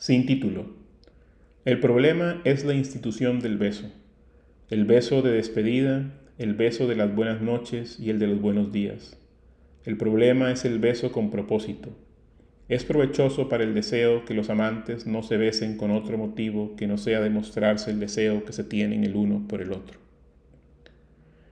[0.00, 0.64] Sin título.
[1.66, 3.92] El problema es la institución del beso.
[4.70, 8.72] El beso de despedida, el beso de las buenas noches y el de los buenos
[8.72, 9.18] días.
[9.84, 11.90] El problema es el beso con propósito.
[12.70, 16.86] Es provechoso para el deseo que los amantes no se besen con otro motivo que
[16.86, 19.98] no sea demostrarse el deseo que se tienen el uno por el otro.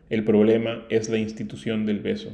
[0.08, 2.32] El problema es la institución del beso.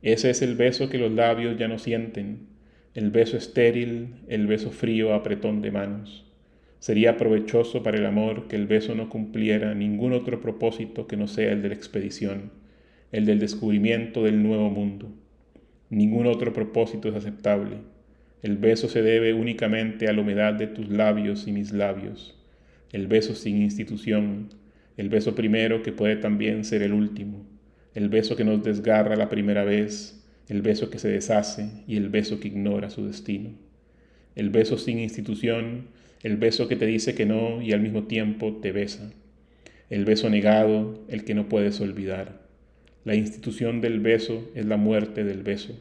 [0.00, 2.55] Ese es el beso que los labios ya no sienten,
[2.96, 6.24] el beso estéril, el beso frío apretón de manos.
[6.78, 11.28] Sería provechoso para el amor que el beso no cumpliera ningún otro propósito que no
[11.28, 12.52] sea el de la expedición,
[13.12, 15.12] el del descubrimiento del nuevo mundo.
[15.90, 17.76] Ningún otro propósito es aceptable.
[18.42, 22.42] El beso se debe únicamente a la humedad de tus labios y mis labios.
[22.92, 24.48] El beso sin institución,
[24.96, 27.44] el beso primero que puede también ser el último,
[27.94, 32.08] el beso que nos desgarra la primera vez, el beso que se deshace y el
[32.08, 33.50] beso que ignora su destino.
[34.34, 35.88] El beso sin institución,
[36.22, 39.12] el beso que te dice que no y al mismo tiempo te besa.
[39.90, 42.40] El beso negado, el que no puedes olvidar.
[43.04, 45.80] La institución del beso es la muerte del beso.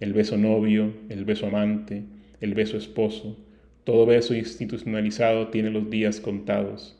[0.00, 2.04] El beso novio, el beso amante,
[2.40, 3.36] el beso esposo.
[3.84, 6.96] Todo beso institucionalizado tiene los días contados.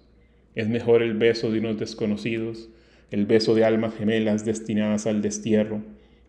[0.55, 2.70] Es mejor el beso de unos desconocidos,
[3.11, 5.83] el beso de almas gemelas destinadas al destierro,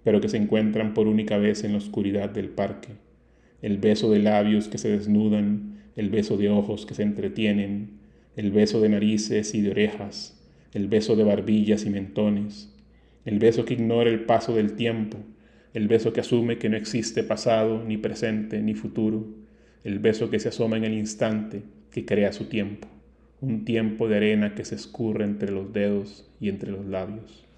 [0.03, 2.89] pero que se encuentran por única vez en la oscuridad del parque,
[3.61, 7.99] el beso de labios que se desnudan, el beso de ojos que se entretienen,
[8.35, 10.41] el beso de narices y de orejas,
[10.73, 12.73] el beso de barbillas y mentones,
[13.25, 15.17] el beso que ignora el paso del tiempo,
[15.73, 19.27] el beso que asume que no existe pasado, ni presente, ni futuro,
[19.83, 22.87] el beso que se asoma en el instante, que crea su tiempo,
[23.41, 27.48] un tiempo de arena que se escurre entre los dedos y entre los labios.